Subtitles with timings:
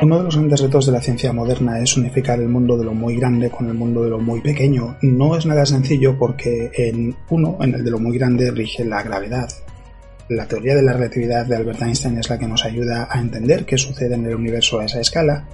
[0.00, 2.94] Uno de los grandes retos de la ciencia moderna es unificar el mundo de lo
[2.94, 4.96] muy grande con el mundo de lo muy pequeño.
[5.02, 9.02] No es nada sencillo porque en uno, en el de lo muy grande, rige la
[9.02, 9.48] gravedad.
[10.28, 13.64] La teoría de la relatividad de Albert Einstein es la que nos ayuda a entender
[13.64, 15.48] qué sucede en el universo a esa escala.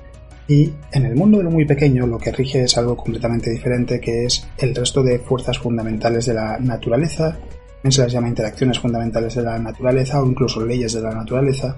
[0.46, 3.98] Y en el mundo de lo muy pequeño lo que rige es algo completamente diferente
[3.98, 7.38] que es el resto de fuerzas fundamentales de la naturaleza,
[7.90, 11.76] se las llama interacciones fundamentales de la naturaleza o incluso leyes de la naturaleza,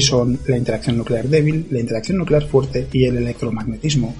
[0.00, 4.14] son la interacción nuclear débil, la interacción nuclear fuerte y el electromagnetismo.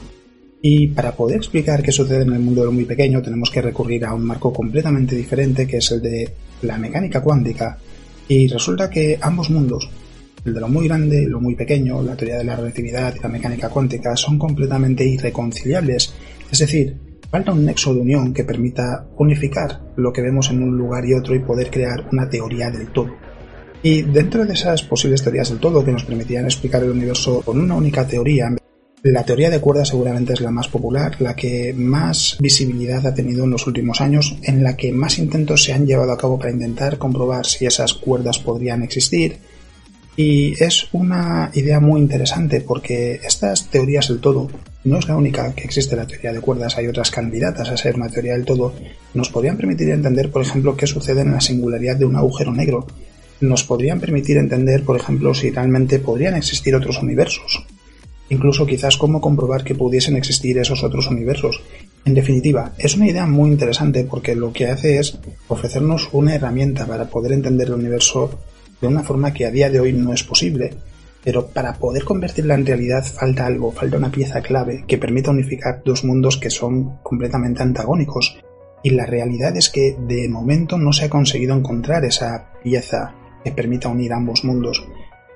[0.62, 3.62] Y para poder explicar qué sucede en el mundo de lo muy pequeño tenemos que
[3.62, 7.78] recurrir a un marco completamente diferente que es el de la mecánica cuántica
[8.28, 9.88] y resulta que ambos mundos,
[10.44, 13.20] el de lo muy grande y lo muy pequeño, la teoría de la relatividad y
[13.20, 16.12] la mecánica cuántica son completamente irreconciliables,
[16.50, 16.96] es decir,
[17.30, 21.14] falta un nexo de unión que permita unificar lo que vemos en un lugar y
[21.14, 23.10] otro y poder crear una teoría del todo.
[23.86, 27.60] Y dentro de esas posibles teorías del todo que nos permitían explicar el universo con
[27.60, 28.52] una única teoría,
[29.04, 33.44] la teoría de cuerdas seguramente es la más popular, la que más visibilidad ha tenido
[33.44, 36.50] en los últimos años, en la que más intentos se han llevado a cabo para
[36.50, 39.38] intentar comprobar si esas cuerdas podrían existir.
[40.16, 44.48] Y es una idea muy interesante porque estas teorías del todo
[44.82, 47.94] no es la única que existe la teoría de cuerdas, hay otras candidatas a ser
[47.94, 48.74] una teoría del todo,
[49.14, 52.84] nos podrían permitir entender, por ejemplo, qué sucede en la singularidad de un agujero negro,
[53.40, 57.64] nos podrían permitir entender, por ejemplo, si realmente podrían existir otros universos.
[58.28, 61.60] Incluso quizás cómo comprobar que pudiesen existir esos otros universos.
[62.04, 66.86] En definitiva, es una idea muy interesante porque lo que hace es ofrecernos una herramienta
[66.86, 68.38] para poder entender el universo
[68.80, 70.74] de una forma que a día de hoy no es posible.
[71.22, 75.82] Pero para poder convertirla en realidad falta algo, falta una pieza clave que permita unificar
[75.84, 78.38] dos mundos que son completamente antagónicos.
[78.82, 83.14] Y la realidad es que de momento no se ha conseguido encontrar esa pieza
[83.46, 84.84] que permita unir ambos mundos,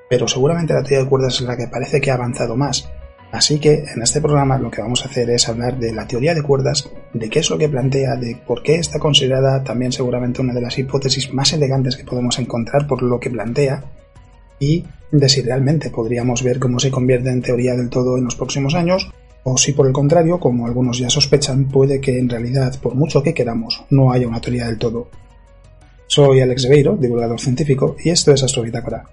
[0.08, 2.90] pero seguramente la teoría de cuerdas es la que parece que ha avanzado más.
[3.30, 6.34] Así que en este programa lo que vamos a hacer es hablar de la teoría
[6.34, 10.40] de cuerdas, de qué es lo que plantea, de por qué está considerada también seguramente
[10.40, 13.84] una de las hipótesis más elegantes que podemos encontrar por lo que plantea,
[14.58, 18.34] y de si realmente podríamos ver cómo se convierte en teoría del todo en los
[18.34, 19.08] próximos años,
[19.44, 23.22] o si por el contrario, como algunos ya sospechan, puede que en realidad, por mucho
[23.22, 25.08] que queramos, no haya una teoría del todo.
[26.10, 29.04] Soy Alex Beiro, divulgador científico, y esto es Astrobitácora.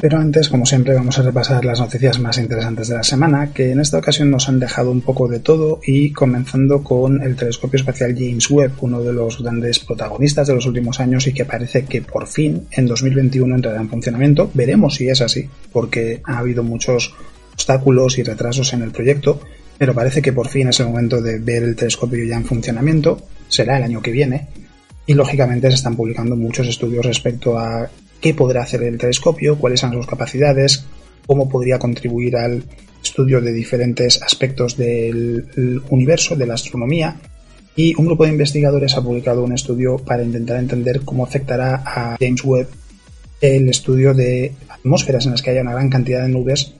[0.00, 3.70] Pero antes, como siempre, vamos a repasar las noticias más interesantes de la semana, que
[3.70, 7.78] en esta ocasión nos han dejado un poco de todo y comenzando con el telescopio
[7.78, 11.86] espacial James Webb, uno de los grandes protagonistas de los últimos años y que parece
[11.86, 14.50] que por fin en 2021 entrará en funcionamiento.
[14.52, 17.14] Veremos si es así, porque ha habido muchos
[17.54, 19.40] obstáculos y retrasos en el proyecto,
[19.84, 23.20] pero parece que por fin es el momento de ver el telescopio ya en funcionamiento,
[23.48, 24.46] será el año que viene,
[25.04, 29.80] y lógicamente se están publicando muchos estudios respecto a qué podrá hacer el telescopio, cuáles
[29.80, 30.86] son sus capacidades,
[31.26, 32.64] cómo podría contribuir al
[33.02, 37.20] estudio de diferentes aspectos del universo, de la astronomía,
[37.76, 42.16] y un grupo de investigadores ha publicado un estudio para intentar entender cómo afectará a
[42.18, 42.68] James Webb
[43.42, 46.72] el estudio de atmósferas en las que haya una gran cantidad de nubes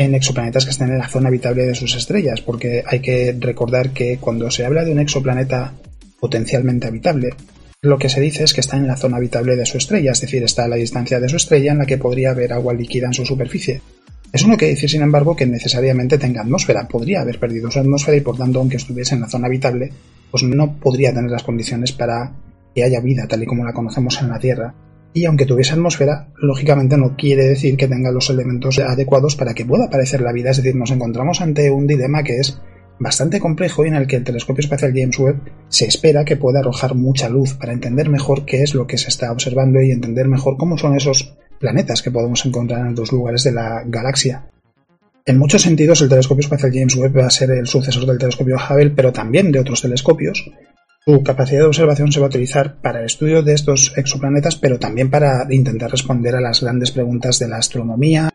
[0.00, 3.90] en exoplanetas que estén en la zona habitable de sus estrellas, porque hay que recordar
[3.90, 5.74] que cuando se habla de un exoplaneta
[6.18, 7.34] potencialmente habitable,
[7.82, 10.22] lo que se dice es que está en la zona habitable de su estrella, es
[10.22, 13.08] decir, está a la distancia de su estrella en la que podría haber agua líquida
[13.08, 13.82] en su superficie.
[14.32, 16.88] Eso no quiere decir, sin embargo, que necesariamente tenga atmósfera.
[16.88, 19.92] Podría haber perdido su atmósfera y, por tanto, aunque estuviese en la zona habitable,
[20.30, 22.32] pues no podría tener las condiciones para
[22.74, 24.72] que haya vida tal y como la conocemos en la Tierra.
[25.12, 29.64] Y aunque tuviese atmósfera, lógicamente no quiere decir que tenga los elementos adecuados para que
[29.64, 30.50] pueda aparecer la vida.
[30.50, 32.60] Es decir, nos encontramos ante un dilema que es
[33.00, 36.60] bastante complejo y en el que el telescopio espacial James Webb se espera que pueda
[36.60, 40.28] arrojar mucha luz para entender mejor qué es lo que se está observando y entender
[40.28, 44.46] mejor cómo son esos planetas que podemos encontrar en otros lugares de la galaxia.
[45.26, 48.56] En muchos sentidos, el telescopio espacial James Webb va a ser el sucesor del telescopio
[48.56, 50.50] Hubble, pero también de otros telescopios.
[51.02, 54.78] Su capacidad de observación se va a utilizar para el estudio de estos exoplanetas, pero
[54.78, 58.28] también para intentar responder a las grandes preguntas de la astronomía,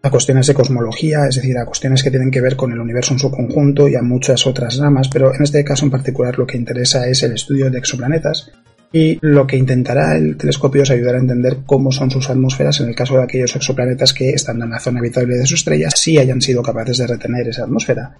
[0.00, 3.14] a cuestiones de cosmología, es decir, a cuestiones que tienen que ver con el universo
[3.14, 6.46] en su conjunto y a muchas otras ramas, pero en este caso en particular lo
[6.46, 8.52] que interesa es el estudio de exoplanetas
[8.92, 12.90] y lo que intentará el telescopio es ayudar a entender cómo son sus atmósferas en
[12.90, 16.16] el caso de aquellos exoplanetas que, estando en la zona habitable de su estrella, sí
[16.16, 18.18] hayan sido capaces de retener esa atmósfera.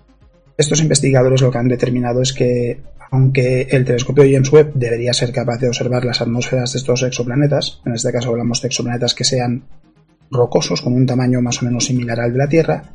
[0.56, 2.80] Estos investigadores lo que han determinado es que,
[3.14, 7.80] aunque el telescopio James Webb debería ser capaz de observar las atmósferas de estos exoplanetas,
[7.86, 9.62] en este caso hablamos de exoplanetas que sean
[10.32, 12.90] rocosos con un tamaño más o menos similar al de la Tierra,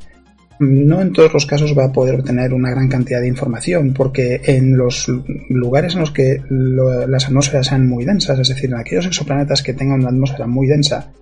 [0.60, 4.42] no en todos los casos va a poder obtener una gran cantidad de información, porque
[4.44, 5.08] en los
[5.50, 9.74] lugares en los que las atmósferas sean muy densas, es decir, en aquellos exoplanetas que
[9.74, 11.14] tengan una atmósfera muy densa,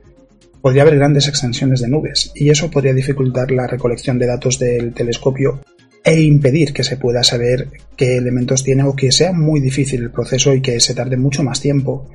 [0.60, 4.96] podría haber grandes extensiones de nubes, y eso podría dificultar la recolección de datos del
[4.96, 5.60] telescopio
[6.08, 10.12] e impedir que se pueda saber qué elementos tiene o que sea muy difícil el
[10.12, 12.08] proceso y que se tarde mucho más tiempo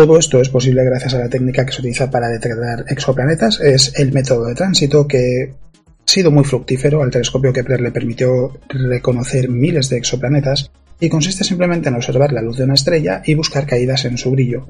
[0.00, 3.60] todo esto es posible gracias a la técnica que se utiliza para detectar exoplanetas.
[3.60, 8.58] Es el método de tránsito que ha sido muy fructífero al telescopio Kepler le permitió
[8.68, 13.34] reconocer miles de exoplanetas y consiste simplemente en observar la luz de una estrella y
[13.34, 14.68] buscar caídas en su brillo.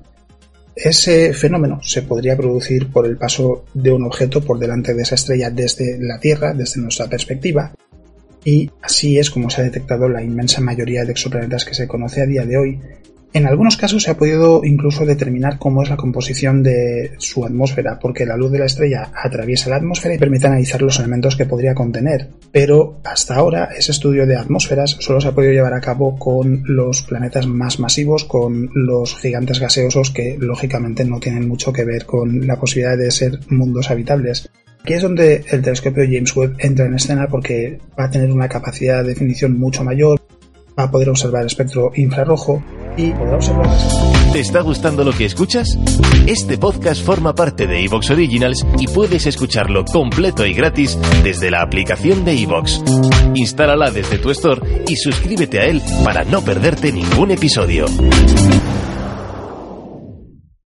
[0.75, 5.14] Ese fenómeno se podría producir por el paso de un objeto por delante de esa
[5.14, 7.72] estrella desde la Tierra, desde nuestra perspectiva,
[8.44, 12.22] y así es como se ha detectado la inmensa mayoría de exoplanetas que se conoce
[12.22, 12.81] a día de hoy,
[13.32, 17.96] en algunos casos se ha podido incluso determinar cómo es la composición de su atmósfera,
[18.00, 21.46] porque la luz de la estrella atraviesa la atmósfera y permite analizar los elementos que
[21.46, 22.28] podría contener.
[22.50, 26.64] Pero hasta ahora ese estudio de atmósferas solo se ha podido llevar a cabo con
[26.66, 32.06] los planetas más masivos, con los gigantes gaseosos que lógicamente no tienen mucho que ver
[32.06, 34.50] con la posibilidad de ser mundos habitables.
[34.82, 38.49] Aquí es donde el telescopio James Webb entra en escena porque va a tener una
[38.49, 40.21] capacidad de definición mucho mayor,
[40.79, 42.62] va a poder observar el espectro infrarrojo
[42.97, 43.67] y podrá observar
[44.32, 45.77] ¿Te está gustando lo que escuchas?
[46.27, 51.62] Este podcast forma parte de Evox Originals y puedes escucharlo completo y gratis desde la
[51.62, 52.82] aplicación de Evox.
[53.35, 57.87] Instálala desde tu store y suscríbete a él para no perderte ningún episodio.